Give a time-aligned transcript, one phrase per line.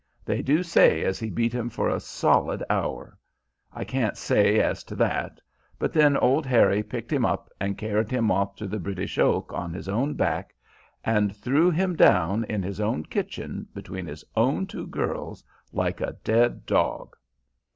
[0.25, 3.19] They do say as he beat him for a solid hour;
[3.71, 5.39] I can't say as to that,
[5.77, 9.53] but then old Harry picked him up and carried him off to The British Oak
[9.53, 10.55] on his own back,
[11.05, 16.17] and threw him down in his own kitchen between his own two girls like a
[16.23, 17.15] dead dog.